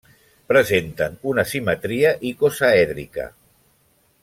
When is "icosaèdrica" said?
2.31-3.31